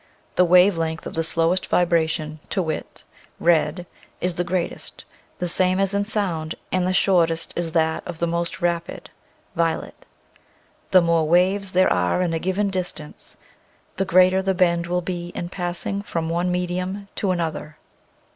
The 0.35 0.45
wave 0.45 0.79
length 0.79 1.05
of 1.05 1.13
the 1.13 1.21
slowest 1.23 1.67
vibration, 1.67 2.39
to 2.49 2.63
wit, 2.63 3.03
red, 3.39 3.85
is 4.19 4.33
the 4.33 4.43
greatest, 4.43 5.05
the 5.37 5.47
same 5.47 5.79
as 5.79 5.93
in 5.93 6.05
sound, 6.05 6.55
and 6.71 6.87
the 6.87 6.91
shortest 6.91 7.53
is 7.55 7.73
that 7.73 8.01
of 8.07 8.17
the 8.17 8.25
most 8.25 8.63
rapid,— 8.63 9.11
violet. 9.55 10.07
The 10.89 11.01
more 11.01 11.27
waves 11.27 11.73
there 11.73 11.93
are 11.93 12.19
in 12.23 12.33
a 12.33 12.39
given 12.39 12.71
distance 12.71 13.37
the 13.97 14.05
greater 14.05 14.41
the 14.41 14.55
bend 14.55 14.87
will 14.87 15.01
be 15.01 15.27
in 15.35 15.49
passing 15.49 16.01
from 16.01 16.29
one 16.29 16.51
medium 16.51 17.07
to 17.17 17.29
an 17.29 17.39
other. 17.39 17.77